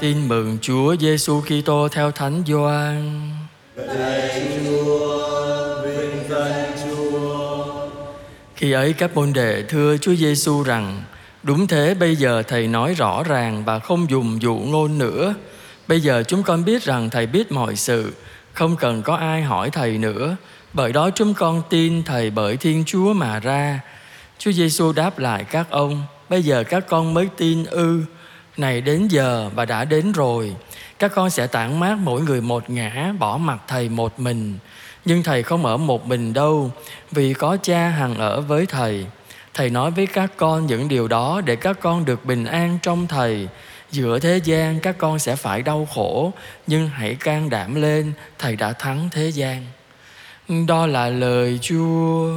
[0.00, 3.30] Tin mừng Chúa Giêsu Kitô theo Thánh Gioan.
[8.54, 11.02] Khi ấy các môn đệ thưa Chúa Giêsu rằng:
[11.42, 15.34] Đúng thế, bây giờ thầy nói rõ ràng và không dùng dụ ngôn nữa.
[15.88, 18.12] Bây giờ chúng con biết rằng thầy biết mọi sự,
[18.52, 20.36] không cần có ai hỏi thầy nữa.
[20.72, 23.80] Bởi đó chúng con tin thầy bởi Thiên Chúa mà ra.
[24.38, 28.02] Chúa Giêsu đáp lại các ông: Bây giờ các con mới tin ư?
[28.56, 30.54] Này đến giờ và đã đến rồi.
[30.98, 34.58] Các con sẽ tản mát mỗi người một ngã, bỏ mặt thầy một mình.
[35.04, 36.70] Nhưng thầy không ở một mình đâu,
[37.10, 39.06] vì có cha hằng ở với thầy.
[39.54, 43.06] Thầy nói với các con những điều đó để các con được bình an trong
[43.06, 43.48] thầy.
[43.90, 46.32] Giữa thế gian các con sẽ phải đau khổ,
[46.66, 49.66] nhưng hãy can đảm lên, thầy đã thắng thế gian.
[50.66, 52.30] Đó là lời Chúa.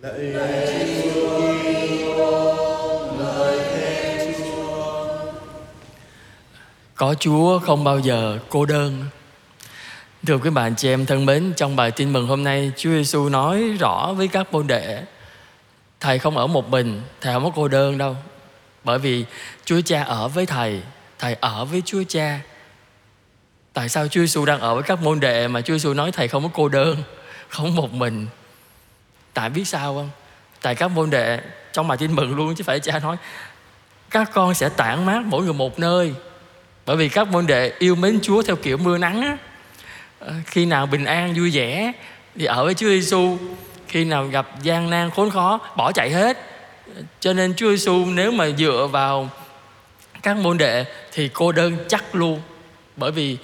[0.00, 1.29] lời Chúa.
[7.00, 9.04] Có Chúa không bao giờ cô đơn.
[10.26, 13.28] Thưa quý bạn chị em thân mến, trong bài tin mừng hôm nay, Chúa Giêsu
[13.28, 15.04] nói rõ với các môn đệ,
[16.00, 18.16] Thầy không ở một mình, Thầy không có cô đơn đâu.
[18.84, 19.24] Bởi vì
[19.64, 20.82] Chúa Cha ở với Thầy,
[21.18, 22.40] Thầy ở với Chúa Cha.
[23.72, 26.28] Tại sao Chúa Giêsu đang ở với các môn đệ mà Chúa Giêsu nói Thầy
[26.28, 26.96] không có cô đơn,
[27.48, 28.26] không một mình?
[29.34, 30.10] Tại biết sao không?
[30.62, 31.40] Tại các môn đệ
[31.72, 33.16] trong bài tin mừng luôn chứ phải Cha nói
[34.10, 36.14] các con sẽ tản mát mỗi người một nơi
[36.86, 39.36] bởi vì các môn đệ yêu mến Chúa theo kiểu mưa nắng á.
[40.18, 41.92] Ờ, khi nào bình an, vui vẻ,
[42.36, 43.38] thì ở với Chúa Giêsu
[43.88, 46.38] khi nào gặp gian nan, khốn khó, bỏ chạy hết.
[47.20, 49.30] Cho nên Chúa Giêsu nếu mà dựa vào
[50.22, 52.40] các môn đệ thì cô đơn chắc luôn.
[52.96, 53.36] Bởi vì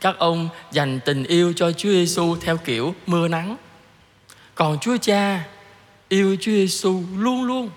[0.00, 3.56] các ông dành tình yêu cho Chúa Giêsu theo kiểu mưa nắng.
[4.54, 5.44] Còn Chúa Cha
[6.08, 7.70] yêu Chúa Giêsu luôn luôn.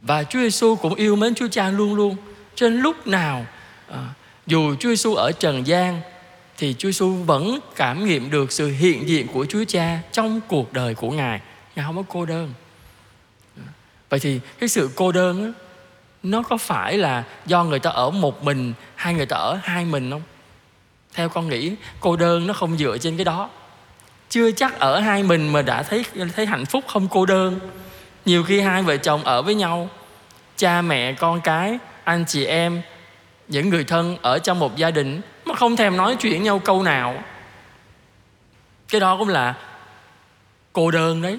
[0.00, 2.16] Và Chúa Giêsu cũng yêu mến Chúa Cha luôn luôn
[2.56, 3.46] cho nên lúc nào
[3.88, 3.98] à,
[4.46, 6.00] dù Chúa Giêsu ở trần gian
[6.58, 10.72] thì Chúa Giêsu vẫn cảm nghiệm được sự hiện diện của Chúa Cha trong cuộc
[10.72, 11.40] đời của Ngài.
[11.76, 12.52] Ngài không có cô đơn.
[14.08, 15.58] Vậy thì cái sự cô đơn đó,
[16.22, 19.84] nó có phải là do người ta ở một mình hay người ta ở hai
[19.84, 20.22] mình không?
[21.14, 23.50] Theo con nghĩ cô đơn nó không dựa trên cái đó.
[24.30, 26.04] Chưa chắc ở hai mình mà đã thấy
[26.36, 27.60] thấy hạnh phúc không cô đơn.
[28.24, 29.88] Nhiều khi hai vợ chồng ở với nhau,
[30.56, 32.82] cha mẹ con cái anh chị em,
[33.48, 36.82] những người thân ở trong một gia đình mà không thèm nói chuyện nhau câu
[36.82, 37.22] nào.
[38.88, 39.54] Cái đó cũng là
[40.72, 41.38] cô đơn đấy.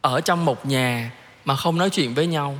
[0.00, 1.10] Ở trong một nhà
[1.44, 2.58] mà không nói chuyện với nhau,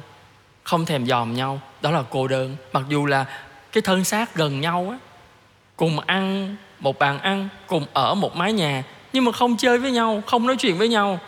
[0.62, 2.56] không thèm dòm nhau, đó là cô đơn.
[2.72, 3.25] Mặc dù là
[3.72, 4.99] cái thân xác gần nhau á,
[5.76, 8.82] cùng ăn, một bàn ăn, cùng ở một mái nhà,
[9.12, 11.20] nhưng mà không chơi với nhau, không nói chuyện với nhau,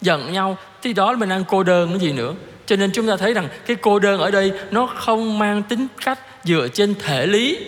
[0.00, 2.34] giận nhau, thì đó là mình đang cô đơn cái gì nữa
[2.70, 5.86] cho nên chúng ta thấy rằng cái cô đơn ở đây nó không mang tính
[6.04, 7.58] cách dựa trên thể lý.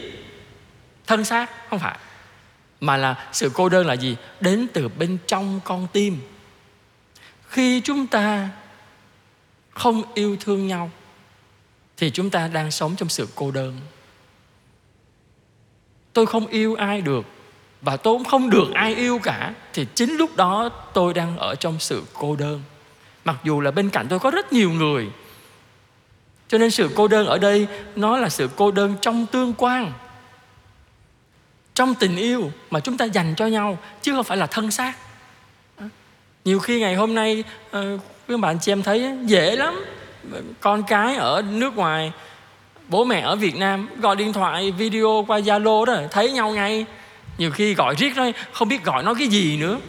[1.06, 1.98] Thân xác, không phải.
[2.80, 4.16] Mà là sự cô đơn là gì?
[4.40, 6.18] Đến từ bên trong con tim.
[7.48, 8.48] Khi chúng ta
[9.70, 10.90] không yêu thương nhau,
[11.96, 13.80] thì chúng ta đang sống trong sự cô đơn.
[16.12, 17.24] Tôi không yêu ai được
[17.80, 21.54] và tôi cũng không được ai yêu cả, thì chính lúc đó tôi đang ở
[21.54, 22.62] trong sự cô đơn
[23.24, 25.08] mặc dù là bên cạnh tôi có rất nhiều người.
[26.48, 27.66] Cho nên sự cô đơn ở đây,
[27.96, 29.92] nó là sự cô đơn trong tương quan.
[31.74, 34.92] Trong tình yêu mà chúng ta dành cho nhau, chứ không phải là thân xác.
[36.44, 39.84] Nhiều khi ngày hôm nay ờ, các bạn chị em thấy dễ lắm.
[40.60, 42.12] Con cái ở nước ngoài,
[42.88, 46.86] bố mẹ ở Việt Nam gọi điện thoại, video qua Zalo đó, thấy nhau ngay.
[47.38, 49.80] Nhiều khi gọi riết thôi không biết gọi nói cái gì nữa.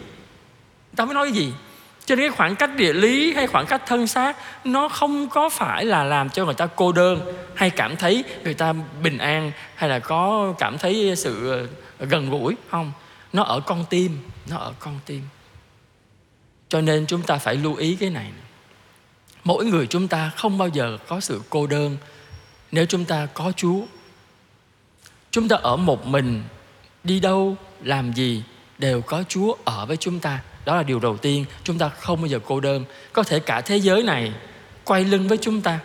[0.96, 1.52] Tao mới nói cái gì?
[2.06, 5.48] Cho nên cái khoảng cách địa lý hay khoảng cách thân xác, nó không có
[5.48, 7.20] phải là làm cho người ta cô đơn
[7.54, 8.72] hay cảm thấy người ta
[9.02, 11.50] bình an hay là có cảm thấy sự
[11.98, 12.92] ờ, gần gũi, không.
[13.32, 14.18] Nó ở con tim,
[14.50, 15.22] nó ở con tim.
[16.68, 18.30] Cho nên chúng ta phải lưu ý cái này.
[19.44, 21.96] Mỗi người chúng ta không bao giờ có sự cô đơn
[22.72, 23.80] nếu chúng ta có chúa.
[25.30, 26.42] Chúng ta ở một mình,
[27.04, 28.42] đi đâu, làm gì
[28.78, 32.20] đều có chúa ở với chúng ta đó là điều đầu tiên chúng ta không
[32.20, 32.84] bao giờ cô đơn.
[33.12, 34.32] Có thể cả thế giới này
[34.84, 35.78] quay lưng với chúng ta.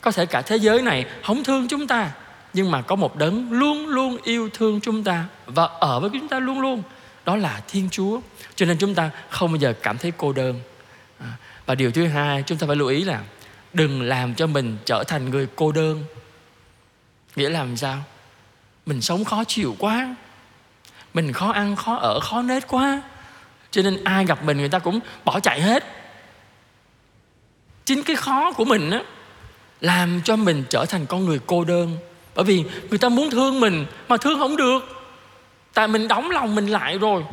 [0.00, 2.10] Có thể cả thế giới này không thương chúng ta,
[2.52, 6.28] nhưng mà có một đấng luôn luôn yêu thương chúng ta và ở với chúng
[6.28, 6.82] ta luôn luôn.
[7.24, 8.20] Đó là thiên chúa.
[8.54, 10.60] Cho nên chúng ta không bao giờ cảm thấy cô đơn.
[11.18, 11.32] À,
[11.66, 13.20] và điều thứ hai, chúng ta phải lưu ý là
[13.72, 16.04] đừng làm cho mình trở thành người cô đơn.
[17.36, 18.02] Nghĩa là làm sao?
[18.86, 20.16] Mình sống khó chịu quá.
[21.14, 23.02] Mình khó ăn, khó ở, khó nết quá
[23.72, 25.84] cho nên ai gặp mình người ta cũng bỏ chạy hết.
[27.84, 29.02] Chính cái khó của mình á,
[29.80, 31.96] làm cho mình trở thành con người cô đơn.
[32.34, 34.80] Bởi vì người ta muốn thương mình mà thương không được.
[35.74, 37.24] Tại mình đóng lòng mình lại rồi.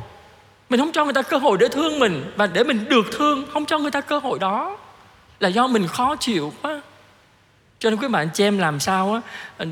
[0.69, 3.45] Mình không cho người ta cơ hội để thương mình và để mình được thương,
[3.53, 4.77] không cho người ta cơ hội đó.
[5.39, 6.81] Là do mình khó chịu quá.
[7.79, 9.21] Cho nên quý bạn chị em làm sao á,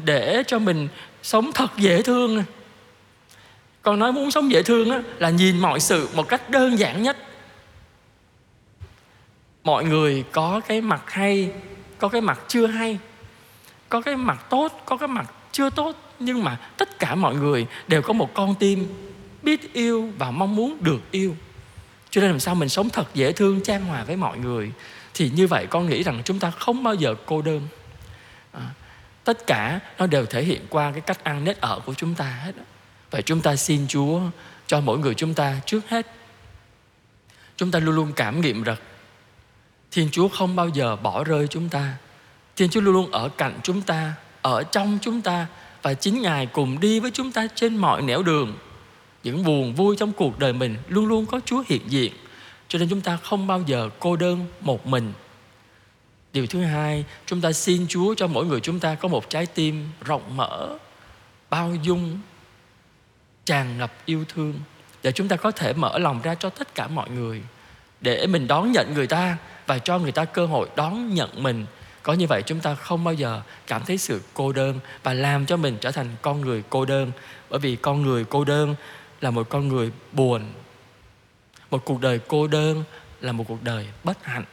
[0.06, 0.88] để cho mình
[1.24, 2.44] sống thật dễ thương
[3.88, 7.04] con nói muốn sống dễ thương á là nhìn mọi sự một cách đơn giản
[7.04, 7.18] nhất.
[9.64, 11.52] Mọi người có cái mặt hay
[11.98, 13.00] có cái mặt chưa hay
[13.90, 17.68] có cái mặt tốt có cái mặt chưa tốt nhưng mà tất cả mọi người
[17.88, 18.88] đều có một con tim
[19.44, 21.36] biết yêu và mong muốn được yêu.
[22.10, 24.72] Cho nên làm sao mình sống thật dễ thương trang hòa với mọi người
[25.14, 27.62] thì như vậy con nghĩ rằng chúng ta không bao giờ cô đơn.
[28.52, 28.70] À,
[29.24, 32.26] tất cả nó đều thể hiện qua cái cách ăn nết ở của chúng ta
[32.26, 32.64] hết đó
[33.12, 34.22] và chúng ta xin chúa
[34.68, 36.08] cho mỗi người chúng ta trước hết.
[37.58, 38.78] Chúng ta luôn luôn cảm nghiệm rằng
[39.92, 41.98] thiên chúa không bao giờ bỏ rơi chúng ta.
[42.56, 45.48] Thiên chúa luôn luôn ở cạnh chúng ta, ở trong chúng ta.
[45.82, 48.58] Và chính ngài cùng đi với chúng ta trên mọi nẻo đường.
[49.24, 52.14] Những buồn vui trong cuộc đời mình luôn luôn có chúa hiện diện.
[52.68, 55.14] Cho nên chúng ta không bao giờ cô đơn một mình.
[56.34, 59.46] Điều thứ hai, chúng ta xin chúa cho mỗi người chúng ta có một trái
[59.46, 60.78] tim rộng mở,
[61.50, 62.20] bao dung
[63.48, 64.54] tràn ngập yêu thương,
[65.04, 67.42] để chúng ta có thể mở lòng ra cho tất cả mọi người,
[68.02, 71.66] để mình đón nhận người ta và cho người ta cơ hội đón nhận mình.
[72.04, 75.46] Có như vậy chúng ta không bao giờ cảm thấy sự cô đơn và làm
[75.46, 77.12] cho mình trở thành con người cô đơn,
[77.50, 78.76] bởi vì con người cô đơn
[79.22, 80.42] là một con người buồn.
[81.72, 82.84] Một cuộc đời cô đơn
[83.22, 84.44] là một cuộc đời bất hạnh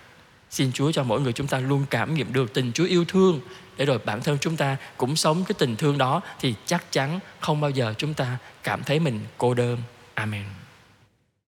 [0.54, 3.40] xin chúa cho mỗi người chúng ta luôn cảm nghiệm được tình chúa yêu thương
[3.76, 7.20] để rồi bản thân chúng ta cũng sống cái tình thương đó thì chắc chắn
[7.40, 9.78] không bao giờ chúng ta cảm thấy mình cô đơn.
[10.14, 10.44] Amen.